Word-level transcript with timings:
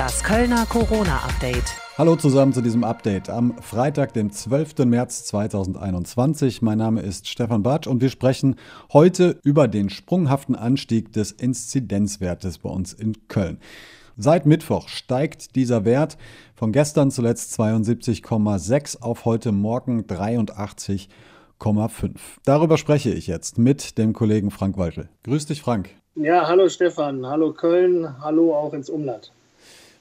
Das 0.00 0.24
Kölner 0.24 0.64
Corona-Update. 0.64 1.76
Hallo 1.98 2.16
zusammen 2.16 2.54
zu 2.54 2.62
diesem 2.62 2.84
Update 2.84 3.28
am 3.28 3.58
Freitag, 3.58 4.14
den 4.14 4.30
12. 4.30 4.86
März 4.86 5.26
2021. 5.26 6.62
Mein 6.62 6.78
Name 6.78 7.02
ist 7.02 7.28
Stefan 7.28 7.62
Bartsch 7.62 7.86
und 7.86 8.00
wir 8.00 8.08
sprechen 8.08 8.56
heute 8.94 9.38
über 9.44 9.68
den 9.68 9.90
sprunghaften 9.90 10.56
Anstieg 10.56 11.12
des 11.12 11.32
Inzidenzwertes 11.32 12.56
bei 12.56 12.70
uns 12.70 12.94
in 12.94 13.28
Köln. 13.28 13.58
Seit 14.16 14.46
Mittwoch 14.46 14.88
steigt 14.88 15.54
dieser 15.54 15.84
Wert 15.84 16.16
von 16.54 16.72
gestern 16.72 17.10
zuletzt 17.10 17.60
72,6 17.60 19.02
auf 19.02 19.26
heute 19.26 19.52
Morgen 19.52 20.04
83,5. 20.04 21.10
Darüber 22.46 22.78
spreche 22.78 23.10
ich 23.10 23.26
jetzt 23.26 23.58
mit 23.58 23.98
dem 23.98 24.14
Kollegen 24.14 24.50
Frank 24.50 24.78
Waltel. 24.78 25.10
Grüß 25.24 25.44
dich, 25.44 25.60
Frank. 25.60 25.90
Ja, 26.14 26.48
hallo 26.48 26.70
Stefan, 26.70 27.26
hallo 27.26 27.52
Köln, 27.52 28.18
hallo 28.22 28.54
auch 28.54 28.72
ins 28.72 28.88
Umland. 28.88 29.30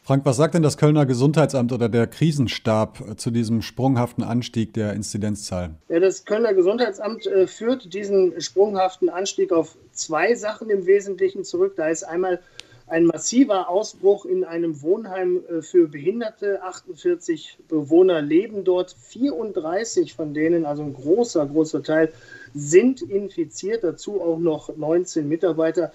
Frank, 0.10 0.26
was 0.26 0.38
sagt 0.38 0.56
denn 0.56 0.64
das 0.64 0.78
Kölner 0.78 1.06
Gesundheitsamt 1.06 1.72
oder 1.72 1.88
der 1.88 2.08
Krisenstab 2.08 3.20
zu 3.20 3.30
diesem 3.30 3.62
sprunghaften 3.62 4.24
Anstieg 4.24 4.74
der 4.74 4.94
Inzidenzzahlen? 4.94 5.76
Das 5.88 6.26
Kölner 6.26 6.56
Gesundheitsamt 6.56 7.28
äh, 7.28 7.46
führt 7.46 7.94
diesen 7.94 8.42
sprunghaften 8.42 9.10
Anstieg 9.10 9.52
auf 9.52 9.78
zwei 9.92 10.34
Sachen 10.34 10.72
im 10.72 10.88
Wesentlichen 10.88 11.44
zurück. 11.44 11.74
Da 11.76 11.90
ist 11.90 12.02
einmal 12.02 12.40
ein 12.88 13.06
massiver 13.06 13.70
Ausbruch 13.70 14.26
in 14.26 14.44
einem 14.44 14.82
Wohnheim 14.82 15.42
äh, 15.48 15.62
für 15.62 15.88
Behinderte. 15.88 16.64
48 16.64 17.60
Bewohner 17.68 18.24
leben 18.24 18.64
dort. 18.64 18.96
34 19.10 20.16
von 20.16 20.34
denen, 20.34 20.66
also 20.66 20.82
ein 20.82 20.96
großer, 20.96 21.46
großer 21.46 21.84
Teil, 21.84 22.12
sind 22.56 23.04
infiziert. 23.04 23.84
Dazu 23.84 24.20
auch 24.22 24.40
noch 24.40 24.76
19 24.76 25.30
Mitarbeiter. 25.30 25.92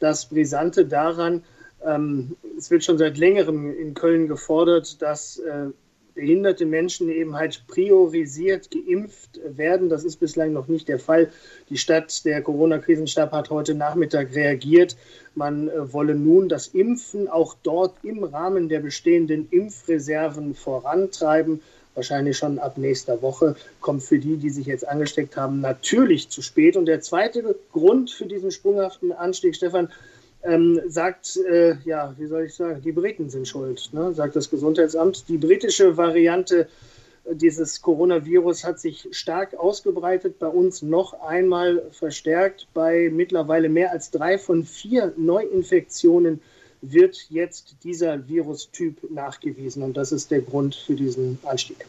Das 0.00 0.24
Brisante 0.24 0.86
daran, 0.86 1.42
ähm, 1.86 2.36
es 2.56 2.70
wird 2.70 2.84
schon 2.84 2.98
seit 2.98 3.18
längerem 3.18 3.76
in 3.76 3.94
Köln 3.94 4.28
gefordert, 4.28 5.00
dass 5.00 5.38
äh, 5.38 5.66
behinderte 6.18 6.66
Menschen 6.66 7.08
eben 7.08 7.36
halt 7.36 7.64
priorisiert 7.68 8.70
geimpft 8.72 9.38
werden. 9.44 9.88
Das 9.88 10.02
ist 10.02 10.16
bislang 10.16 10.52
noch 10.52 10.66
nicht 10.66 10.88
der 10.88 10.98
Fall. 10.98 11.30
Die 11.70 11.76
Stadt, 11.76 12.24
der 12.24 12.42
Corona-Krisenstab 12.42 13.30
hat 13.30 13.50
heute 13.50 13.74
Nachmittag 13.74 14.34
reagiert. 14.34 14.96
Man 15.36 15.68
äh, 15.68 15.92
wolle 15.92 16.16
nun 16.16 16.48
das 16.48 16.66
Impfen 16.66 17.28
auch 17.28 17.54
dort 17.62 17.94
im 18.02 18.24
Rahmen 18.24 18.68
der 18.68 18.80
bestehenden 18.80 19.46
Impfreserven 19.52 20.56
vorantreiben. 20.56 21.60
Wahrscheinlich 21.94 22.36
schon 22.36 22.58
ab 22.58 22.78
nächster 22.78 23.22
Woche 23.22 23.54
kommt 23.80 24.02
für 24.02 24.18
die, 24.18 24.36
die 24.36 24.50
sich 24.50 24.66
jetzt 24.66 24.88
angesteckt 24.88 25.36
haben, 25.36 25.60
natürlich 25.60 26.28
zu 26.28 26.42
spät. 26.42 26.76
Und 26.76 26.86
der 26.86 27.00
zweite 27.00 27.54
Grund 27.72 28.10
für 28.10 28.26
diesen 28.26 28.50
sprunghaften 28.50 29.12
Anstieg, 29.12 29.54
Stefan, 29.54 29.88
ähm, 30.42 30.80
sagt, 30.86 31.36
äh, 31.36 31.76
ja, 31.84 32.14
wie 32.16 32.26
soll 32.26 32.44
ich 32.44 32.54
sagen, 32.54 32.80
die 32.82 32.92
Briten 32.92 33.28
sind 33.28 33.48
schuld, 33.48 33.90
ne, 33.92 34.14
sagt 34.14 34.36
das 34.36 34.50
Gesundheitsamt. 34.50 35.28
Die 35.28 35.38
britische 35.38 35.96
Variante 35.96 36.68
dieses 37.30 37.82
Coronavirus 37.82 38.64
hat 38.64 38.80
sich 38.80 39.08
stark 39.10 39.54
ausgebreitet, 39.54 40.38
bei 40.38 40.46
uns 40.46 40.82
noch 40.82 41.20
einmal 41.20 41.82
verstärkt. 41.90 42.68
Bei 42.74 43.10
mittlerweile 43.12 43.68
mehr 43.68 43.92
als 43.92 44.10
drei 44.10 44.38
von 44.38 44.64
vier 44.64 45.12
Neuinfektionen 45.16 46.40
wird 46.80 47.26
jetzt 47.28 47.76
dieser 47.84 48.28
Virustyp 48.28 49.10
nachgewiesen. 49.10 49.82
Und 49.82 49.96
das 49.96 50.12
ist 50.12 50.30
der 50.30 50.40
Grund 50.40 50.74
für 50.74 50.94
diesen 50.94 51.38
Anstieg. 51.44 51.86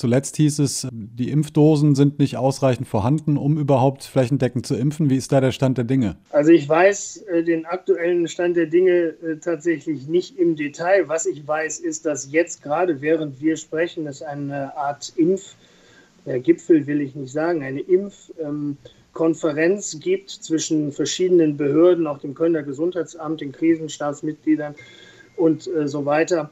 Zuletzt 0.00 0.36
hieß 0.36 0.60
es, 0.60 0.88
die 0.90 1.30
Impfdosen 1.30 1.94
sind 1.94 2.20
nicht 2.20 2.38
ausreichend 2.38 2.88
vorhanden, 2.88 3.36
um 3.36 3.58
überhaupt 3.58 4.02
flächendeckend 4.02 4.64
zu 4.64 4.74
impfen. 4.74 5.10
Wie 5.10 5.16
ist 5.16 5.30
da 5.30 5.42
der 5.42 5.52
Stand 5.52 5.76
der 5.76 5.84
Dinge? 5.84 6.16
Also 6.30 6.52
ich 6.52 6.66
weiß 6.66 7.18
äh, 7.18 7.44
den 7.44 7.66
aktuellen 7.66 8.26
Stand 8.26 8.56
der 8.56 8.64
Dinge 8.64 8.92
äh, 8.92 9.36
tatsächlich 9.36 10.08
nicht 10.08 10.38
im 10.38 10.56
Detail. 10.56 11.08
Was 11.08 11.26
ich 11.26 11.46
weiß, 11.46 11.80
ist, 11.80 12.06
dass 12.06 12.32
jetzt 12.32 12.62
gerade, 12.62 13.02
während 13.02 13.42
wir 13.42 13.58
sprechen, 13.58 14.06
es 14.06 14.22
eine 14.22 14.74
Art 14.74 15.12
Impfgipfel, 15.16 16.76
äh, 16.78 16.86
will 16.86 17.02
ich 17.02 17.14
nicht 17.14 17.34
sagen, 17.34 17.62
eine 17.62 17.80
Impfkonferenz 17.80 20.00
gibt 20.00 20.30
zwischen 20.30 20.92
verschiedenen 20.92 21.58
Behörden, 21.58 22.06
auch 22.06 22.20
dem 22.20 22.32
Kölner 22.32 22.62
Gesundheitsamt, 22.62 23.42
den 23.42 23.52
Krisenstabsmitgliedern 23.52 24.76
und 25.36 25.68
so 25.84 26.06
weiter 26.06 26.50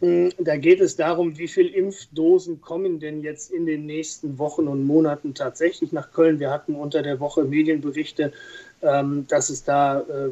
da 0.00 0.56
geht 0.56 0.80
es 0.80 0.96
darum, 0.96 1.36
wie 1.36 1.48
viele 1.48 1.68
Impfdosen 1.68 2.62
kommen 2.62 3.00
denn 3.00 3.20
jetzt 3.22 3.50
in 3.50 3.66
den 3.66 3.84
nächsten 3.84 4.38
Wochen 4.38 4.66
und 4.66 4.84
Monaten 4.84 5.34
tatsächlich 5.34 5.92
nach 5.92 6.10
Köln. 6.10 6.40
Wir 6.40 6.50
hatten 6.50 6.74
unter 6.74 7.02
der 7.02 7.20
Woche 7.20 7.44
Medienberichte, 7.44 8.32
ähm, 8.80 9.26
dass 9.28 9.50
es 9.50 9.62
da 9.62 10.00
äh, 10.00 10.30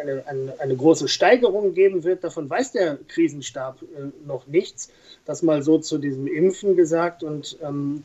eine, 0.00 0.26
eine, 0.26 0.54
eine, 0.58 0.74
große 0.74 1.06
Steigerung 1.06 1.74
geben 1.74 2.02
wird. 2.02 2.24
Davon 2.24 2.48
weiß 2.48 2.72
der 2.72 2.96
Krisenstab 3.08 3.82
äh, 3.82 4.26
noch 4.26 4.46
nichts. 4.46 4.90
Das 5.26 5.42
mal 5.42 5.62
so 5.62 5.76
zu 5.76 5.98
diesem 5.98 6.26
Impfen 6.26 6.74
gesagt 6.74 7.22
und 7.22 7.58
ähm, 7.62 8.02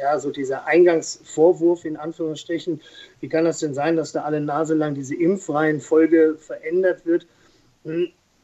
ja, 0.00 0.18
so 0.18 0.30
dieser 0.30 0.66
Eingangsvorwurf 0.66 1.84
in 1.84 1.98
Anführungsstrichen. 1.98 2.80
Wie 3.20 3.28
kann 3.28 3.44
das 3.44 3.58
denn 3.58 3.74
sein, 3.74 3.96
dass 3.96 4.12
da 4.12 4.22
alle 4.22 4.40
Nase 4.40 4.72
lang 4.72 4.94
diese 4.94 5.14
Impfreihenfolge 5.14 6.36
verändert 6.38 7.04
wird? 7.04 7.26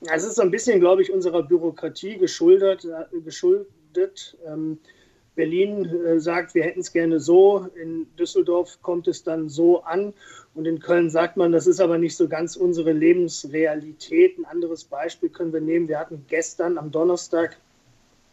Es 0.07 0.25
ist 0.25 0.37
so 0.37 0.43
ein 0.43 0.51
bisschen, 0.51 0.81
glaube 0.81 1.03
ich, 1.03 1.13
unserer 1.13 1.43
Bürokratie 1.43 2.17
geschuldet. 2.17 2.85
Äh, 2.85 3.21
geschuldet. 3.21 4.37
Ähm, 4.47 4.79
Berlin 5.35 5.85
äh, 5.85 6.21
sagt, 6.21 6.55
wir 6.55 6.65
hätten 6.65 6.81
es 6.81 6.93
gerne 6.93 7.21
so, 7.21 7.67
in 7.81 8.07
Düsseldorf 8.19 8.79
kommt 8.83 9.09
es 9.09 9.23
dann 9.23 9.49
so 9.49 9.83
an 9.83 10.13
und 10.55 10.67
in 10.67 10.81
Köln 10.81 11.09
sagt 11.09 11.37
man, 11.37 11.53
das 11.53 11.67
ist 11.67 11.81
aber 11.81 11.99
nicht 11.99 12.17
so 12.17 12.29
ganz 12.29 12.57
unsere 12.57 12.93
Lebensrealität. 12.93 14.39
Ein 14.39 14.45
anderes 14.45 14.85
Beispiel 14.85 15.29
können 15.29 15.53
wir 15.53 15.61
nehmen. 15.61 15.89
Wir 15.89 15.99
hatten 15.99 16.25
gestern 16.29 16.79
am 16.79 16.91
Donnerstag 16.91 17.57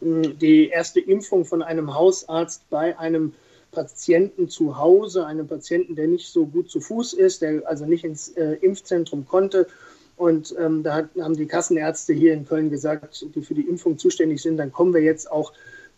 hm, 0.00 0.38
die 0.38 0.68
erste 0.68 1.00
Impfung 1.00 1.44
von 1.44 1.62
einem 1.62 1.94
Hausarzt 1.94 2.68
bei 2.68 2.98
einem 2.98 3.32
Patienten 3.70 4.48
zu 4.48 4.78
Hause, 4.78 5.26
einem 5.26 5.46
Patienten, 5.46 5.94
der 5.94 6.08
nicht 6.08 6.28
so 6.28 6.46
gut 6.46 6.70
zu 6.70 6.80
Fuß 6.80 7.12
ist, 7.12 7.42
der 7.42 7.62
also 7.66 7.86
nicht 7.86 8.04
ins 8.04 8.28
äh, 8.30 8.54
Impfzentrum 8.60 9.26
konnte 9.26 9.66
und 10.18 10.54
ähm, 10.58 10.82
da 10.82 10.94
hat, 10.96 11.08
haben 11.20 11.36
die 11.36 11.46
Kassenärzte 11.46 12.12
hier 12.12 12.34
in 12.34 12.46
Köln 12.46 12.70
gesagt, 12.70 13.24
die 13.34 13.40
für 13.40 13.54
die 13.54 13.68
Impfung 13.68 13.98
zuständig 13.98 14.42
sind, 14.42 14.56
dann 14.56 14.72
kommen 14.72 14.92
wir 14.92 15.00
jetzt 15.00 15.30
auch 15.30 15.52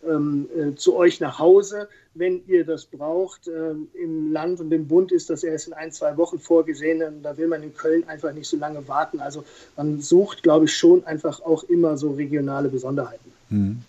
ähm, 0.06 0.48
äh, 0.56 0.74
zu 0.76 0.96
euch 0.96 1.20
nach 1.20 1.38
Hause, 1.38 1.88
wenn 2.14 2.42
ihr 2.46 2.64
das 2.64 2.86
braucht. 2.86 3.48
Ähm, 3.48 3.88
Im 3.94 4.32
Land 4.32 4.60
und 4.60 4.72
im 4.72 4.88
Bund 4.88 5.12
ist 5.12 5.30
das 5.30 5.44
erst 5.44 5.68
in 5.68 5.72
ein, 5.74 5.92
zwei 5.92 6.16
Wochen 6.16 6.38
vorgesehen. 6.38 7.02
Und 7.02 7.22
da 7.22 7.36
will 7.36 7.48
man 7.48 7.62
in 7.62 7.74
Köln 7.74 8.08
einfach 8.08 8.32
nicht 8.32 8.48
so 8.48 8.56
lange 8.56 8.86
warten. 8.88 9.20
Also 9.20 9.44
man 9.76 10.00
sucht, 10.00 10.42
glaube 10.42 10.64
ich, 10.64 10.76
schon 10.76 11.04
einfach 11.04 11.40
auch 11.40 11.64
immer 11.64 11.96
so 11.96 12.12
regionale 12.12 12.68
Besonderheiten. 12.68 13.30
Mhm. 13.50 13.82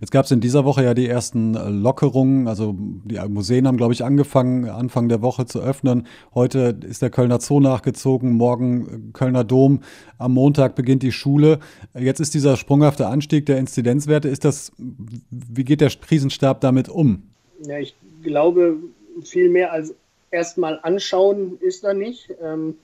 Jetzt 0.00 0.12
gab 0.12 0.24
es 0.24 0.30
in 0.30 0.40
dieser 0.40 0.64
Woche 0.64 0.84
ja 0.84 0.94
die 0.94 1.08
ersten 1.08 1.54
äh, 1.54 1.68
Lockerungen. 1.68 2.48
Also 2.48 2.74
die 2.78 3.18
Museen 3.28 3.66
haben, 3.66 3.76
glaube 3.76 3.92
ich, 3.92 4.04
angefangen, 4.04 4.68
Anfang 4.68 5.08
der 5.08 5.22
Woche 5.22 5.46
zu 5.46 5.60
öffnen. 5.60 6.06
Heute 6.34 6.78
ist 6.88 7.02
der 7.02 7.10
Kölner 7.10 7.40
Zoo 7.40 7.60
nachgezogen, 7.60 8.32
morgen 8.32 8.86
äh, 8.86 9.12
Kölner 9.12 9.44
Dom. 9.44 9.80
Am 10.18 10.34
Montag 10.34 10.74
beginnt 10.74 11.02
die 11.02 11.12
Schule. 11.12 11.58
Jetzt 11.98 12.20
ist 12.20 12.34
dieser 12.34 12.56
sprunghafte 12.56 13.06
Anstieg 13.06 13.46
der 13.46 13.58
Inzidenzwerte. 13.58 14.28
Ist 14.28 14.44
das, 14.44 14.72
wie 14.78 15.64
geht 15.64 15.80
der 15.80 15.90
Krisenstab 15.90 16.60
damit 16.60 16.88
um? 16.88 17.22
Ja, 17.62 17.78
ich 17.78 17.94
glaube, 18.22 18.78
viel 19.22 19.48
mehr 19.48 19.72
als 19.72 19.94
erstmal 20.30 20.78
anschauen 20.82 21.58
ist 21.60 21.84
da 21.84 21.94
nicht. 21.94 22.30
Ähm 22.42 22.76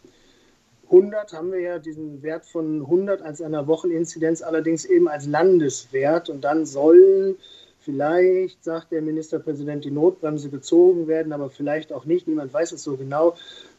100 0.94 1.32
haben 1.32 1.50
wir 1.50 1.60
ja 1.60 1.78
diesen 1.78 2.22
Wert 2.22 2.46
von 2.46 2.82
100 2.82 3.22
als 3.22 3.40
einer 3.40 3.66
Wocheninzidenz, 3.66 4.42
allerdings 4.42 4.84
eben 4.84 5.08
als 5.08 5.26
Landeswert. 5.26 6.28
Und 6.28 6.42
dann 6.42 6.66
sollen 6.66 7.36
vielleicht, 7.80 8.62
sagt 8.62 8.92
der 8.92 9.02
Ministerpräsident, 9.02 9.84
die 9.84 9.90
Notbremse 9.90 10.50
gezogen 10.50 11.06
werden, 11.08 11.32
aber 11.32 11.50
vielleicht 11.50 11.92
auch 11.92 12.04
nicht. 12.04 12.28
Niemand 12.28 12.52
weiß 12.52 12.72
es 12.72 12.82
so 12.82 12.96
genau. 12.96 13.34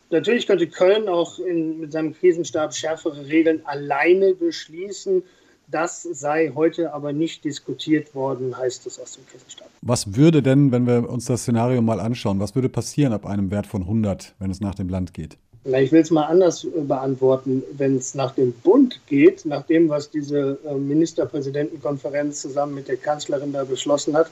Natürlich 0.09 0.45
könnte 0.45 0.67
Köln 0.67 1.07
auch 1.07 1.39
in, 1.39 1.79
mit 1.79 1.91
seinem 1.91 2.13
Krisenstab 2.13 2.73
schärfere 2.73 3.27
Regeln 3.27 3.61
alleine 3.65 4.33
beschließen. 4.33 5.23
Das 5.67 6.03
sei 6.03 6.51
heute 6.53 6.93
aber 6.93 7.13
nicht 7.13 7.43
diskutiert 7.43 8.13
worden, 8.13 8.57
heißt 8.57 8.85
es 8.85 8.99
aus 8.99 9.13
dem 9.13 9.25
Krisenstab. 9.25 9.67
Was 9.81 10.15
würde 10.15 10.41
denn, 10.41 10.71
wenn 10.71 10.85
wir 10.85 11.09
uns 11.09 11.25
das 11.25 11.41
Szenario 11.41 11.81
mal 11.81 11.99
anschauen, 11.99 12.39
was 12.39 12.55
würde 12.55 12.69
passieren 12.69 13.13
ab 13.13 13.25
einem 13.25 13.51
Wert 13.51 13.67
von 13.67 13.81
100, 13.81 14.35
wenn 14.39 14.51
es 14.51 14.61
nach 14.61 14.75
dem 14.75 14.89
Land 14.89 15.13
geht? 15.13 15.37
Na, 15.67 15.81
ich 15.81 15.91
will 15.91 16.01
es 16.01 16.11
mal 16.11 16.25
anders 16.25 16.63
äh, 16.63 16.81
beantworten. 16.81 17.63
Wenn 17.75 17.97
es 17.97 18.13
nach 18.13 18.35
dem 18.35 18.53
Bund 18.53 19.01
geht, 19.07 19.45
nach 19.45 19.63
dem, 19.63 19.89
was 19.89 20.11
diese 20.11 20.59
äh, 20.63 20.75
Ministerpräsidentenkonferenz 20.75 22.41
zusammen 22.41 22.75
mit 22.75 22.87
der 22.87 22.97
Kanzlerin 22.97 23.51
da 23.51 23.63
beschlossen 23.63 24.15
hat, 24.15 24.29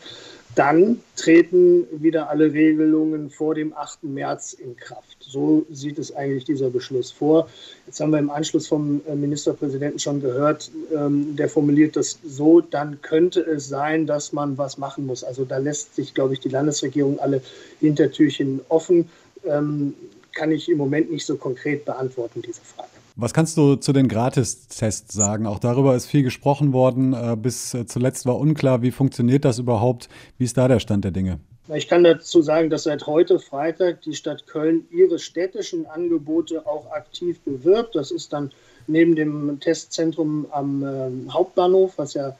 dann 0.55 0.99
treten 1.15 1.85
wieder 1.91 2.29
alle 2.29 2.53
Regelungen 2.53 3.29
vor 3.29 3.55
dem 3.55 3.73
8. 3.75 4.03
März 4.03 4.53
in 4.53 4.75
Kraft. 4.75 5.17
So 5.19 5.65
sieht 5.71 5.97
es 5.97 6.15
eigentlich 6.15 6.45
dieser 6.45 6.69
Beschluss 6.69 7.11
vor. 7.11 7.49
Jetzt 7.85 7.99
haben 7.99 8.11
wir 8.11 8.19
im 8.19 8.29
Anschluss 8.29 8.67
vom 8.67 9.01
äh, 9.07 9.15
Ministerpräsidenten 9.15 9.99
schon 9.99 10.21
gehört, 10.21 10.71
ähm, 10.93 11.35
der 11.35 11.49
formuliert 11.49 11.95
das 11.95 12.19
so, 12.25 12.61
dann 12.61 13.01
könnte 13.01 13.41
es 13.41 13.67
sein, 13.67 14.05
dass 14.05 14.33
man 14.33 14.57
was 14.57 14.77
machen 14.77 15.05
muss. 15.05 15.23
Also 15.23 15.45
da 15.45 15.57
lässt 15.57 15.95
sich, 15.95 16.13
glaube 16.13 16.33
ich, 16.33 16.39
die 16.39 16.49
Landesregierung 16.49 17.19
alle 17.19 17.41
Hintertürchen 17.79 18.61
offen. 18.69 19.09
Ähm, 19.45 19.93
kann 20.33 20.51
ich 20.51 20.69
im 20.69 20.77
Moment 20.77 21.11
nicht 21.11 21.25
so 21.25 21.35
konkret 21.35 21.85
beantworten, 21.85 22.41
diese 22.41 22.61
Frage. 22.61 22.92
Was 23.15 23.33
kannst 23.33 23.57
du 23.57 23.75
zu 23.75 23.93
den 23.93 24.07
Gratistests 24.07 25.13
sagen? 25.13 25.45
Auch 25.45 25.59
darüber 25.59 25.95
ist 25.95 26.07
viel 26.07 26.23
gesprochen 26.23 26.73
worden. 26.73 27.13
Äh, 27.13 27.35
bis 27.35 27.73
äh, 27.73 27.85
zuletzt 27.85 28.25
war 28.25 28.39
unklar, 28.39 28.81
wie 28.81 28.89
funktioniert 28.89 29.45
das 29.45 29.59
überhaupt? 29.59 30.09
Wie 30.39 30.45
ist 30.45 30.57
da 30.57 30.67
der 30.67 30.79
Stand 30.79 31.03
der 31.03 31.11
Dinge? 31.11 31.39
Ich 31.73 31.87
kann 31.87 32.03
dazu 32.03 32.41
sagen, 32.41 32.69
dass 32.69 32.83
seit 32.83 33.05
heute 33.05 33.39
Freitag 33.39 34.01
die 34.01 34.15
Stadt 34.15 34.47
Köln 34.47 34.85
ihre 34.91 35.19
städtischen 35.19 35.85
Angebote 35.85 36.65
auch 36.65 36.91
aktiv 36.91 37.39
bewirbt. 37.41 37.95
Das 37.95 38.11
ist 38.11 38.33
dann 38.33 38.51
neben 38.87 39.15
dem 39.15 39.59
Testzentrum 39.59 40.47
am 40.49 40.83
äh, 40.83 41.31
Hauptbahnhof, 41.31 41.93
was 41.97 42.15
ja 42.15 42.35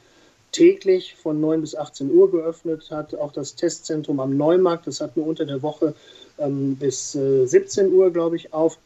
täglich 0.50 1.14
von 1.14 1.40
9 1.40 1.60
bis 1.60 1.74
18 1.74 2.10
Uhr 2.10 2.30
geöffnet 2.30 2.90
hat, 2.90 3.14
auch 3.14 3.32
das 3.32 3.54
Testzentrum 3.54 4.20
am 4.20 4.36
Neumarkt, 4.36 4.86
das 4.86 5.00
hat 5.00 5.16
nur 5.16 5.26
unter 5.26 5.46
der 5.46 5.62
Woche 5.62 5.94
ähm, 6.38 6.76
bis 6.76 7.14
äh, 7.14 7.46
17 7.46 7.92
Uhr, 7.92 8.12
glaube 8.12 8.36
ich, 8.36 8.52
auf. 8.52 8.78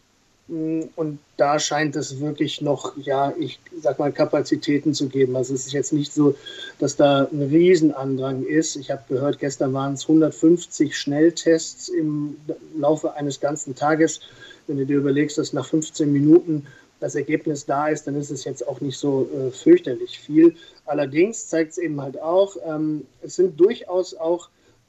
Mm, 0.49 0.85
und 0.97 1.19
da 1.37 1.59
scheint 1.59 1.95
es 1.97 2.21
wirklich 2.21 2.61
noch, 2.61 2.97
ja, 2.97 3.33
ich 3.39 3.61
sag 3.81 3.99
mal, 3.99 4.13
Kapazitäten 4.13 4.95
zu 4.95 5.09
geben. 5.09 5.37
Also 5.37 5.55
es 5.55 5.67
ist 5.67 5.73
jetzt 5.73 5.93
nicht 5.93 6.13
so, 6.13 6.35
dass 6.79 6.97
da 6.97 7.29
ein 7.31 7.43
Riesenandrang 7.43 8.45
ist. 8.45 8.77
Ich 8.77 8.91
habe 8.91 9.03
gehört, 9.09 9.39
gestern 9.39 9.73
waren 9.73 9.95
es 9.95 10.03
150 10.03 10.97
Schnelltests 10.97 11.89
im 11.89 12.37
Laufe 12.77 13.15
eines 13.15 13.41
ganzen 13.41 13.75
Tages. 13.75 14.21
Wenn 14.67 14.79
du 14.79 14.87
dir 14.87 14.99
überlegst, 14.99 15.39
dass 15.39 15.53
nach 15.53 15.67
15 15.67 16.13
Minuten 16.13 16.67
das 17.01 17.15
Ergebnis 17.15 17.65
da 17.65 17.89
ist, 17.89 18.07
dann 18.07 18.17
ist 18.17 18.31
es 18.31 18.45
jetzt 18.45 18.67
auch 18.67 18.81
nicht 18.81 18.99
so 18.99 19.29
äh, 19.33 19.51
fürchterlich 19.51 20.19
viel. 20.19 20.57
Allerdings 20.85 21.47
zeigt 21.47 21.73
es 21.73 21.79
eben 21.79 22.01
halt 22.01 22.21
auch, 22.21 22.57
ähm, 22.67 23.07
es 23.23 23.37
sind 23.37 23.61
durchaus 23.61 24.15
auch 24.15 24.49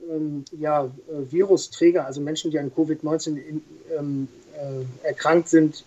ähm, 0.10 0.46
ja, 0.58 0.86
äh, 0.86 1.32
Virusträger, 1.32 2.06
also 2.06 2.22
Menschen, 2.22 2.52
die 2.52 2.60
an 2.60 2.72
Covid-19 2.72 3.38
ähm, 3.98 4.28
äh, 4.60 5.08
erkrankt 5.08 5.50
sind, 5.50 5.84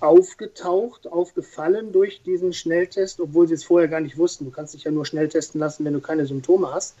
aufgetaucht, 0.00 1.06
aufgefallen 1.06 1.92
durch 1.92 2.22
diesen 2.22 2.52
Schnelltest, 2.52 3.20
obwohl 3.20 3.46
sie 3.46 3.54
es 3.54 3.64
vorher 3.64 3.88
gar 3.88 4.00
nicht 4.00 4.16
wussten. 4.16 4.46
Du 4.46 4.50
kannst 4.50 4.74
dich 4.74 4.84
ja 4.84 4.90
nur 4.90 5.04
schnell 5.04 5.28
testen 5.28 5.60
lassen, 5.60 5.84
wenn 5.84 5.92
du 5.92 6.00
keine 6.00 6.26
Symptome 6.26 6.72
hast. 6.72 6.94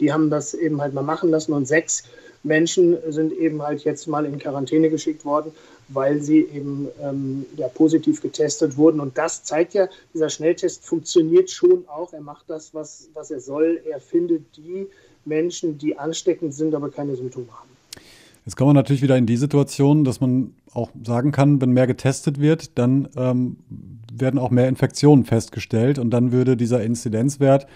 Die 0.00 0.12
haben 0.12 0.30
das 0.30 0.54
eben 0.54 0.80
halt 0.80 0.94
mal 0.94 1.02
machen 1.02 1.30
lassen 1.30 1.52
und 1.52 1.66
sechs 1.66 2.04
Menschen 2.44 2.96
sind 3.08 3.32
eben 3.32 3.62
halt 3.62 3.82
jetzt 3.82 4.06
mal 4.06 4.24
in 4.24 4.38
Quarantäne 4.38 4.90
geschickt 4.90 5.24
worden, 5.24 5.52
weil 5.88 6.20
sie 6.22 6.42
eben 6.42 6.88
ähm, 7.02 7.46
ja, 7.56 7.66
positiv 7.66 8.22
getestet 8.22 8.76
wurden. 8.76 9.00
Und 9.00 9.18
das 9.18 9.42
zeigt 9.42 9.74
ja, 9.74 9.88
dieser 10.14 10.30
Schnelltest 10.30 10.84
funktioniert 10.84 11.50
schon 11.50 11.88
auch. 11.88 12.12
Er 12.12 12.20
macht 12.20 12.44
das, 12.48 12.72
was, 12.72 13.08
was 13.14 13.32
er 13.32 13.40
soll. 13.40 13.80
Er 13.84 14.00
findet 14.00 14.44
die 14.56 14.86
Menschen, 15.24 15.78
die 15.78 15.98
ansteckend 15.98 16.54
sind, 16.54 16.74
aber 16.74 16.90
keine 16.90 17.16
Symptome 17.16 17.48
haben. 17.50 17.77
Jetzt 18.48 18.56
kommen 18.56 18.70
wir 18.70 18.74
natürlich 18.80 19.02
wieder 19.02 19.18
in 19.18 19.26
die 19.26 19.36
Situation, 19.36 20.04
dass 20.04 20.22
man 20.22 20.54
auch 20.72 20.88
sagen 21.04 21.32
kann, 21.32 21.60
wenn 21.60 21.72
mehr 21.72 21.86
getestet 21.86 22.40
wird, 22.40 22.78
dann 22.78 23.06
ähm, 23.14 23.58
werden 24.10 24.40
auch 24.40 24.48
mehr 24.48 24.70
Infektionen 24.70 25.26
festgestellt 25.26 25.98
und 25.98 26.08
dann 26.08 26.32
würde 26.32 26.56
dieser 26.56 26.82
Inzidenzwert 26.82 27.66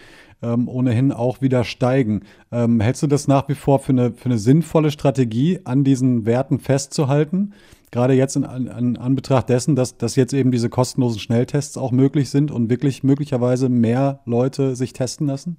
ähm, 0.41 0.69
ohnehin 0.69 1.13
auch 1.13 1.43
wieder 1.43 1.65
steigen. 1.65 2.23
Ähm, 2.51 2.81
hältst 2.81 3.03
du 3.03 3.07
das 3.07 3.29
nach 3.29 3.51
wie 3.51 3.55
vor 3.55 3.81
für 3.81 3.93
eine, 3.93 4.13
für 4.15 4.25
eine 4.25 4.39
sinnvolle 4.39 4.91
Strategie, 4.91 5.61
an 5.65 5.85
diesen 5.85 6.25
Werten 6.25 6.59
festzuhalten? 6.59 7.53
Gerade 7.91 8.15
jetzt 8.15 8.37
in, 8.37 8.45
in 8.45 8.97
Anbetracht 8.97 9.51
dessen, 9.51 9.77
dass, 9.77 9.99
dass 9.99 10.17
jetzt 10.17 10.33
eben 10.33 10.53
diese 10.53 10.71
kostenlosen 10.71 11.21
Schnelltests 11.21 11.77
auch 11.77 11.91
möglich 11.93 12.31
sind 12.31 12.51
und 12.51 12.71
wirklich 12.71 13.03
möglicherweise 13.03 13.69
mehr 13.69 14.21
Leute 14.25 14.75
sich 14.75 14.95
testen 14.95 15.27
lassen? 15.27 15.59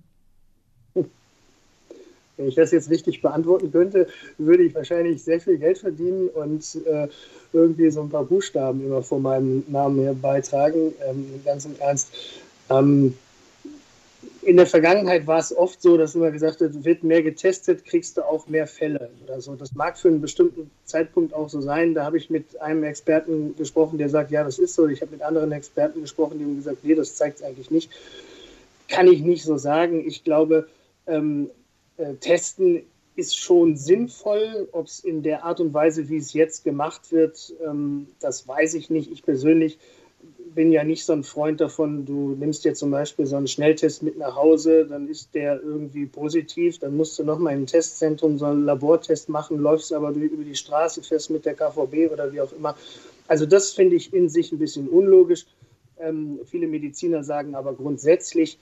Wenn 2.38 2.48
ich 2.48 2.56
das 2.56 2.72
jetzt 2.72 2.90
richtig 2.90 3.22
beantworten 3.22 3.72
könnte, 3.72 4.08
würde 4.38 4.64
ich 4.64 4.74
wahrscheinlich 4.74 5.24
sehr 5.24 5.40
viel 5.40 5.58
Geld 5.58 5.78
verdienen 5.78 6.30
und 6.30 6.78
äh, 6.86 7.08
irgendwie 7.52 7.92
so 7.92 8.02
ein 8.02 8.10
paar 8.10 8.26
Buchstaben 8.26 8.84
immer 8.86 9.04
vor 9.04 9.20
meinem 9.20 9.64
Namen 9.68 10.00
her 10.00 10.16
beitragen. 10.20 10.94
Ähm, 11.08 11.42
ganz 11.46 11.66
im 11.66 11.76
Ernst. 11.80 12.10
Ähm, 12.70 13.14
in 14.42 14.58
der 14.58 14.66
Vergangenheit 14.66 15.26
war 15.26 15.40
es 15.40 15.56
oft 15.56 15.82
so, 15.82 15.98
dass 15.98 16.16
immer 16.16 16.32
gesagt 16.32 16.60
wird, 16.60 16.84
wird 16.84 17.04
mehr 17.04 17.24
getestet, 17.24 17.86
kriegst 17.86 18.18
du 18.18 18.24
auch 18.24 18.48
mehr 18.48 18.68
Fälle 18.68 19.10
oder 19.24 19.40
so. 19.40 19.56
Das 19.56 19.74
mag 19.74 19.98
für 19.98 20.10
einen 20.10 20.22
bestimmten 20.22 20.70
Zeitpunkt 20.86 21.34
auch 21.34 21.50
so 21.50 21.62
sein. 21.62 21.94
Da 21.94 22.04
habe 22.04 22.18
ich 22.18 22.30
mit 22.30 22.60
einem 22.62 22.84
Experten 22.84 23.56
gesprochen, 23.56 23.98
der 23.98 24.10
sagt, 24.10 24.32
ja, 24.32 24.44
das 24.44 24.60
ist 24.60 24.76
so. 24.76 24.88
Ich 24.88 25.02
habe 25.02 25.12
mit 25.12 25.22
anderen 25.22 25.52
Experten 25.52 26.02
gesprochen, 26.02 26.40
die 26.40 26.46
haben 26.46 26.58
gesagt, 26.58 26.84
nee, 26.84 26.96
das 26.96 27.16
zeigt 27.16 27.38
es 27.38 27.44
eigentlich 27.44 27.72
nicht. 27.72 27.92
Kann 28.90 29.08
ich 29.08 29.22
nicht 29.22 29.44
so 29.44 29.58
sagen. 29.58 30.06
Ich 30.06 30.24
glaube, 30.24 30.68
ähm, 31.08 31.50
äh, 31.98 32.14
testen 32.16 32.84
ist 33.16 33.38
schon 33.38 33.78
sinnvoll. 33.78 34.68
Ob 34.72 34.88
es 34.88 35.00
in 35.00 35.24
der 35.24 35.44
Art 35.44 35.60
und 35.60 35.74
Weise, 35.74 36.10
wie 36.10 36.18
es 36.18 36.34
jetzt 36.34 36.64
gemacht 36.64 37.12
wird, 37.12 37.54
ähm, 37.66 38.08
das 38.20 38.48
weiß 38.48 38.74
ich 38.76 38.90
nicht. 38.90 39.12
Ich 39.12 39.24
persönlich 39.24 39.78
bin 40.56 40.72
ja 40.72 40.84
nicht 40.84 41.06
so 41.06 41.14
ein 41.14 41.24
Freund 41.24 41.62
davon, 41.62 42.06
du 42.06 42.36
nimmst 42.40 42.64
dir 42.64 42.74
zum 42.74 42.92
Beispiel 42.92 43.26
so 43.26 43.36
einen 43.36 43.48
Schnelltest 43.48 44.04
mit 44.04 44.18
nach 44.18 44.36
Hause, 44.36 44.86
dann 44.86 45.08
ist 45.10 45.34
der 45.34 45.62
irgendwie 45.62 46.06
positiv, 46.06 46.80
dann 46.80 46.96
musst 46.96 47.18
du 47.18 47.24
nochmal 47.24 47.54
im 47.56 47.66
Testzentrum 47.66 48.38
so 48.38 48.46
einen 48.46 48.66
Labortest 48.66 49.30
machen, 49.30 49.58
läufst 49.58 49.92
aber 49.94 50.12
über 50.12 50.44
die 50.44 50.56
Straße 50.56 51.02
fest 51.02 51.30
mit 51.30 51.46
der 51.46 51.56
KVB 51.56 52.12
oder 52.12 52.32
wie 52.32 52.42
auch 52.42 52.52
immer. 52.54 52.76
Also 53.28 53.46
das 53.46 53.72
finde 53.72 53.96
ich 53.96 54.14
in 54.14 54.30
sich 54.30 54.52
ein 54.52 54.60
bisschen 54.60 54.88
unlogisch. 54.88 55.46
Ähm, 56.00 56.40
viele 56.46 56.68
Mediziner 56.68 57.24
sagen 57.24 57.56
aber 57.56 57.74
grundsätzlich, 57.74 58.60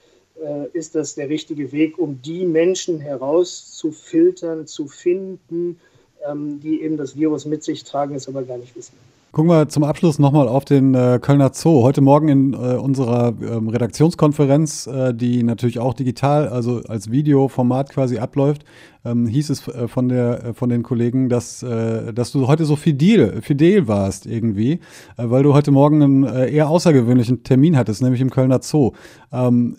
ist 0.74 0.96
das 0.96 1.16
der 1.16 1.30
richtige 1.30 1.72
Weg, 1.72 1.98
um 1.98 2.22
die 2.22 2.46
Menschen 2.46 3.00
herauszufiltern, 3.00 4.68
zu 4.68 4.88
finden, 4.88 5.80
ähm, 6.28 6.60
die 6.60 6.82
eben 6.82 6.98
das 6.98 7.16
Virus 7.16 7.46
mit 7.46 7.64
sich 7.64 7.84
tragen, 7.84 8.16
es 8.16 8.28
aber 8.28 8.44
gar 8.44 8.58
nicht 8.58 8.76
wissen. 8.76 8.94
Gucken 9.32 9.50
wir 9.50 9.70
zum 9.70 9.86
Abschluss 9.86 10.20
nochmal 10.20 10.50
auf 10.50 10.66
den 10.66 10.94
äh, 10.94 11.18
Kölner 11.22 11.52
Zoo. 11.54 11.84
Heute 11.84 12.02
Morgen 12.02 12.28
in 12.28 12.54
äh, 12.54 12.76
unserer 12.76 13.34
ähm, 13.42 13.70
Redaktionskonferenz, 13.70 14.88
äh, 14.88 15.14
die 15.14 15.42
natürlich 15.44 15.80
auch 15.80 15.94
digital, 15.94 16.50
also 16.50 16.82
als 16.90 17.12
Videoformat 17.12 17.92
quasi 17.92 18.18
abläuft, 18.18 18.66
ähm, 19.06 19.28
hieß 19.28 19.50
es 19.50 19.66
äh, 19.70 19.88
von, 19.88 20.10
der, 20.10 20.44
äh, 20.44 20.54
von 20.54 20.68
den 20.68 20.84
Kollegen, 20.84 21.30
dass, 21.30 21.64
äh, 21.64 22.12
dass 22.12 22.34
du 22.34 22.48
heute 22.48 22.66
so 22.66 22.76
fidel, 22.76 23.42
fidel 23.42 23.88
warst 23.88 24.26
irgendwie, 24.26 24.82
weil 25.16 25.44
du 25.44 25.54
heute 25.54 25.72
Morgen 25.72 26.04
einen 26.04 26.24
eher 26.26 26.68
außergewöhnlichen 26.68 27.44
Termin 27.44 27.78
hattest, 27.78 28.02
nämlich 28.02 28.20
im 28.20 28.32
Kölner 28.32 28.60
Zoo. 28.62 28.92
Ähm, 29.32 29.78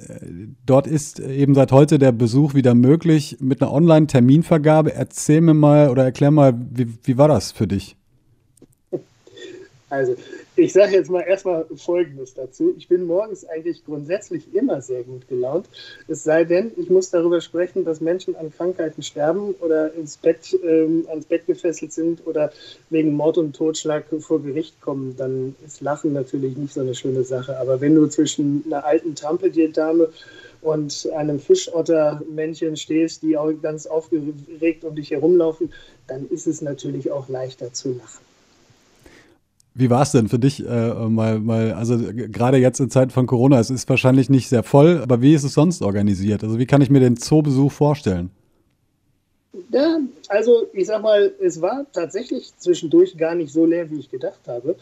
dort 0.65 0.87
ist 0.87 1.21
eben 1.21 1.55
seit 1.55 1.73
heute 1.73 1.99
der 1.99 2.13
Besuch 2.13 2.55
wieder 2.55 2.75
möglich 2.75 3.37
mit 3.39 3.61
einer 3.61 3.71
Online-Terminvergabe. 3.71 4.95
Erzähl 4.95 5.43
mir 5.43 5.53
mal 5.53 5.91
oder 5.91 6.05
erklär 6.05 6.31
mal, 6.31 6.55
wie, 6.71 6.87
wie 7.05 7.19
war 7.19 7.29
das 7.29 7.53
für 7.53 7.67
dich? 7.67 7.99
Also, 9.93 10.17
ich 10.57 10.73
sage 10.73 10.93
jetzt 10.93 11.11
mal 11.11 11.21
erstmal 11.21 11.67
Folgendes 11.77 12.33
dazu. 12.33 12.73
Ich 12.79 12.89
bin 12.89 13.05
morgens 13.05 13.45
eigentlich 13.45 13.85
grundsätzlich 13.85 14.55
immer 14.55 14.81
sehr 14.81 15.03
gut 15.03 15.29
gelaunt. 15.29 15.67
Es 16.09 16.25
sei 16.25 16.45
denn, 16.45 16.73
ich 16.79 16.89
muss 16.89 17.11
darüber 17.11 17.43
sprechen, 17.43 17.85
dass 17.85 18.01
Menschen 18.01 18.35
an 18.35 18.51
Krankheiten 18.51 19.03
sterben 19.03 19.55
oder 19.61 19.93
ins 19.93 20.17
Bett, 20.17 20.59
ähm, 20.65 21.05
ans 21.11 21.27
Bett 21.27 21.47
gefesselt 21.47 21.93
sind 21.93 22.27
oder 22.27 22.53
wegen 22.89 23.13
Mord 23.13 23.37
und 23.37 23.55
Totschlag 23.55 24.07
vor 24.21 24.43
Gericht 24.43 24.81
kommen. 24.81 25.15
Dann 25.19 25.57
ist 25.63 25.83
Lachen 25.83 26.15
natürlich 26.15 26.57
nicht 26.57 26.73
so 26.73 26.81
eine 26.81 26.95
schöne 26.95 27.23
Sache. 27.23 27.59
Aber 27.59 27.83
wenn 27.83 27.95
du 27.95 28.07
zwischen 28.07 28.63
einer 28.65 28.87
alten 28.87 29.15
Trampeldierdame 29.15 30.09
und 30.63 31.07
einem 31.15 31.39
Fischottermännchen 31.39 32.79
stehst, 32.79 33.23
die 33.23 33.37
auch 33.37 33.53
ganz 33.61 33.85
aufgeregt 33.85 34.85
um 34.85 34.97
dich 34.97 35.11
herumlaufen, 35.11 35.71
dann 36.07 36.31
ist 36.31 36.47
es 36.47 36.63
natürlich 36.63 37.11
auch 37.11 37.29
leichter 37.29 37.75
zu 37.75 37.91
lachen. 37.91 38.32
Wie 39.75 39.89
war 39.89 40.03
es 40.03 40.13
denn 40.13 40.29
für 40.29 40.39
dich 40.39 40.67
äh, 40.67 40.95
mal, 40.95 41.39
mal, 41.39 41.73
also 41.73 41.99
gerade 41.99 42.59
jetzt 42.59 42.79
in 42.79 42.91
Zeiten 42.91 43.11
von 43.11 43.27
Corona, 43.27 43.59
es 43.59 43.71
ist 43.71 43.89
wahrscheinlich 43.89 44.29
nicht 44.29 44.49
sehr 44.49 44.63
voll, 44.63 45.01
aber 45.03 45.23
wie 45.23 45.35
ist 45.35 45.45
es 45.45 45.55
sonst 45.55 45.83
organisiert? 45.83 46.45
Also 46.45 46.59
wie 46.59 46.67
kann 46.67 46.83
ich 46.83 46.91
mir 46.91 47.01
den 47.01 47.17
Zoobesuch 47.17 47.73
vorstellen? 47.73 48.31
Ja, 49.71 49.99
also 50.29 50.67
ich 50.73 50.87
sag 50.87 51.03
mal, 51.03 51.33
es 51.41 51.61
war 51.61 51.87
tatsächlich 51.93 52.53
zwischendurch 52.59 53.17
gar 53.17 53.35
nicht 53.35 53.53
so 53.53 53.65
leer, 53.65 53.91
wie 53.91 53.99
ich 53.99 54.11
gedacht 54.11 54.41
habe. 54.47 54.77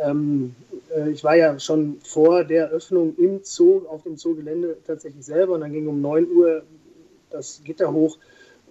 Ähm, 0.00 0.54
äh, 0.94 1.10
ich 1.10 1.22
war 1.22 1.36
ja 1.36 1.58
schon 1.58 1.98
vor 2.02 2.44
der 2.44 2.70
Öffnung 2.70 3.14
im 3.18 3.40
Zoo, 3.42 3.82
auf 3.88 4.02
dem 4.02 4.16
Zoogelände 4.16 4.76
tatsächlich 4.86 5.24
selber 5.24 5.54
und 5.54 5.60
dann 5.60 5.72
ging 5.72 5.86
um 5.86 6.00
9 6.00 6.28
Uhr 6.30 6.62
das 7.30 7.60
Gitter 7.64 7.92
hoch 7.92 8.18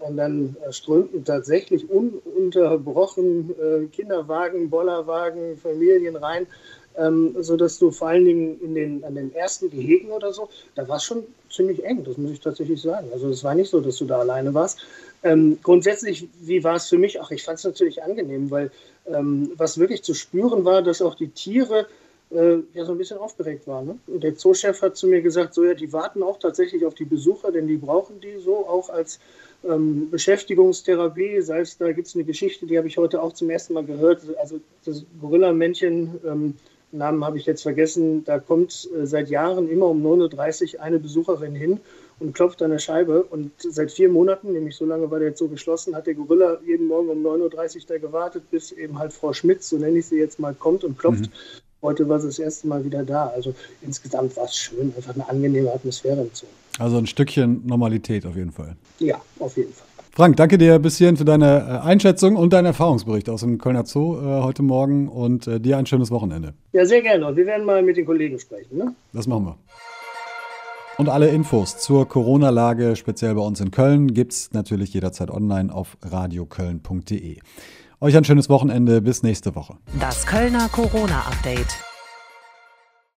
und 0.02 0.18
dann 0.18 0.56
äh, 0.66 0.72
strömten 0.72 1.24
tatsächlich 1.24 1.90
ununterbrochen 1.90 3.52
äh, 3.52 3.86
Kinderwagen, 3.88 4.70
Bollerwagen, 4.70 5.58
Familien 5.58 6.16
rein, 6.16 6.48
ähm, 6.98 7.36
sodass 7.40 7.80
du 7.80 7.92
vor 7.92 8.10
allen 8.10 8.26
Dingen 8.26 8.60
in 8.62 8.76
den, 8.76 9.04
an 9.04 9.16
den 9.16 9.34
ersten 9.34 9.70
Gehegen 9.70 10.12
oder 10.12 10.34
so, 10.34 10.50
da 10.76 10.88
war 10.88 10.98
es 10.98 11.04
schon 11.04 11.24
ziemlich 11.50 11.84
eng, 11.84 12.04
das 12.04 12.18
muss 12.18 12.32
ich 12.32 12.40
tatsächlich 12.40 12.82
sagen. 12.82 13.08
Also 13.14 13.30
es 13.30 13.44
war 13.44 13.56
nicht 13.56 13.70
so, 13.70 13.80
dass 13.80 13.98
du 13.98 14.06
da 14.06 14.20
alleine 14.20 14.54
warst. 14.54 14.80
Ähm, 15.24 15.60
grundsätzlich, 15.62 16.28
wie 16.42 16.64
war 16.64 16.76
es 16.76 16.88
für 16.88 16.98
mich? 16.98 17.22
Ach, 17.22 17.32
ich 17.32 17.44
fand 17.44 17.60
es 17.60 17.64
natürlich 17.64 18.04
angenehm, 18.04 18.50
weil 18.52 18.72
ähm, 19.08 19.52
was 19.56 19.78
wirklich 19.78 20.04
zu 20.04 20.14
spüren 20.14 20.66
war, 20.66 20.82
dass 20.82 21.02
auch 21.02 21.16
die 21.16 21.30
Tiere 21.30 21.88
äh, 22.32 22.58
ja 22.74 22.86
so 22.86 22.94
ein 22.94 22.98
bisschen 22.98 23.18
aufgeregt 23.18 23.68
waren. 23.68 23.86
Ne? 23.86 24.00
Und 24.08 24.24
der 24.24 24.36
Zoochef 24.36 24.82
hat 24.82 24.98
zu 24.98 25.08
mir 25.08 25.22
gesagt, 25.22 25.54
so 25.54 25.64
ja, 25.64 25.74
die 25.74 25.92
warten 25.94 26.24
auch 26.24 26.40
tatsächlich 26.40 26.86
auf 26.86 26.96
die 26.96 27.06
Besucher, 27.06 27.52
denn 27.52 27.68
die 27.68 27.78
brauchen 27.78 28.20
die 28.20 28.38
so 28.38 28.68
auch 28.68 28.90
als 28.90 29.20
ähm, 29.68 30.10
Beschäftigungstherapie, 30.10 31.42
sei 31.42 31.60
es, 31.60 31.78
da 31.78 31.92
gibt 31.92 32.08
es 32.08 32.16
eine 32.16 32.24
Geschichte, 32.24 32.66
die 32.66 32.78
habe 32.78 32.88
ich 32.88 32.98
heute 32.98 33.22
auch 33.22 33.34
zum 33.34 33.50
ersten 33.50 33.74
Mal 33.74 33.86
gehört. 33.86 34.22
Also 34.40 34.60
das 34.86 35.06
Gorilla-Männchen 35.20 36.20
ähm, 36.26 36.54
Namen 36.92 37.24
habe 37.24 37.38
ich 37.38 37.46
jetzt 37.46 37.62
vergessen, 37.64 38.24
da 38.26 38.40
kommt 38.40 38.90
äh, 38.96 39.06
seit 39.06 39.30
Jahren 39.30 39.70
immer 39.70 39.88
um 39.88 40.06
9.30 40.06 40.76
Uhr 40.76 40.82
eine 40.82 41.00
Besucherin 41.00 41.56
hin 41.56 41.80
und 42.20 42.34
klopft 42.34 42.62
an 42.62 42.72
der 42.72 42.80
Scheibe. 42.80 43.24
Und 43.24 43.52
seit 43.58 43.92
vier 43.92 44.10
Monaten, 44.10 44.52
nämlich 44.52 44.76
so 44.76 44.86
lange 44.86 45.10
war 45.10 45.20
der 45.20 45.30
jetzt 45.30 45.40
so 45.40 45.48
geschlossen, 45.48 45.96
hat 45.96 46.08
der 46.08 46.16
Gorilla 46.16 46.60
jeden 46.66 46.88
Morgen 46.88 47.10
um 47.10 47.26
9.30 47.26 47.76
Uhr 47.76 47.82
da 47.88 47.98
gewartet, 47.98 48.44
bis 48.52 48.72
eben 48.72 49.00
halt 49.00 49.14
Frau 49.14 49.34
Schmitz, 49.34 49.70
so 49.70 49.78
nenne 49.78 50.00
ich 50.00 50.08
sie 50.08 50.18
jetzt 50.18 50.40
mal, 50.40 50.54
kommt 50.54 50.84
und 50.84 50.98
klopft. 50.98 51.22
Mhm. 51.22 51.62
Heute 51.82 52.08
war 52.08 52.20
sie 52.20 52.28
das 52.28 52.40
erste 52.40 52.68
Mal 52.68 52.84
wieder 52.86 53.04
da. 53.04 53.28
Also 53.28 53.54
insgesamt 53.82 54.38
war 54.38 54.46
es 54.46 54.56
schön, 54.56 54.94
einfach 54.96 55.16
eine 55.16 55.28
angenehme 55.28 55.72
Atmosphäre 55.74 56.22
im 56.22 56.30
Zoo. 56.34 56.46
Also 56.78 56.98
ein 56.98 57.08
Stückchen 57.08 57.66
Normalität 57.66 58.26
auf 58.26 58.36
jeden 58.36 58.52
Fall. 58.52 58.76
Ja, 59.00 59.20
auf 59.40 59.58
jeden 59.58 59.74
Fall. 59.74 59.88
Frank, 60.14 60.36
danke 60.36 60.58
dir 60.58 60.78
bis 60.78 60.98
hierhin 60.98 61.16
für 61.16 61.26
deine 61.26 61.82
äh, 61.84 61.88
Einschätzung 61.88 62.36
und 62.36 62.52
deinen 62.52 62.66
Erfahrungsbericht 62.66 63.30
aus 63.30 63.42
dem 63.42 63.58
Kölner 63.58 63.86
Zoo 63.86 64.18
äh, 64.18 64.42
heute 64.42 64.62
Morgen 64.62 65.08
und 65.08 65.48
äh, 65.48 65.60
dir 65.60 65.78
ein 65.78 65.86
schönes 65.86 66.12
Wochenende. 66.12 66.54
Ja, 66.74 66.86
sehr 66.86 67.02
gerne. 67.02 67.26
Und 67.28 67.38
wir 67.38 67.46
werden 67.46 67.66
mal 67.66 67.82
mit 67.82 67.98
den 67.98 68.06
Kollegen 68.06 68.38
sprechen. 68.38 68.78
Ne? 68.78 68.94
Das 69.14 69.26
machen 69.26 69.46
wir. 69.46 69.58
Und 70.98 71.10
alle 71.10 71.30
Infos 71.30 71.78
zur 71.78 72.08
Corona-Lage, 72.08 72.96
speziell 72.96 73.34
bei 73.36 73.42
uns 73.42 73.62
in 73.62 73.72
Köln, 73.72 74.14
gibt 74.14 74.34
es 74.34 74.52
natürlich 74.52 74.94
jederzeit 74.94 75.32
online 75.32 75.74
auf 75.74 75.98
radioköln.de. 76.04 77.38
Euch 78.04 78.18
ein 78.18 78.24
schönes 78.24 78.50
Wochenende. 78.50 79.00
Bis 79.00 79.22
nächste 79.22 79.54
Woche. 79.54 79.76
Das 80.00 80.26
Kölner 80.26 80.68
Corona-Update. 80.70 81.91